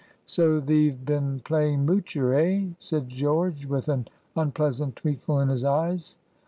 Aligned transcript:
"So 0.25 0.59
thee've 0.59 1.05
been 1.05 1.41
playing 1.41 1.85
moocher, 1.85 2.33
eh?" 2.33 2.73
said 2.79 3.07
George, 3.09 3.67
with 3.67 3.87
an 3.87 4.07
unpleasant 4.35 4.95
twinkle 4.95 5.39
in 5.39 5.49
his 5.49 5.63
eyes. 5.63 6.17